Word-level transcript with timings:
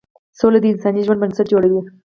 سوله 0.39 0.59
د 0.61 0.65
انساني 0.71 1.01
ژوند 1.05 1.21
بنسټ 1.21 1.45
جوړوي. 1.53 1.81